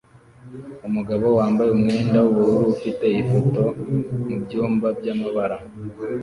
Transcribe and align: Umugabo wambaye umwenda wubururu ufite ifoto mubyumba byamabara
Umugabo 0.87 1.25
wambaye 1.37 1.69
umwenda 1.77 2.17
wubururu 2.25 2.65
ufite 2.75 3.05
ifoto 3.21 3.63
mubyumba 4.27 4.87
byamabara 4.99 5.57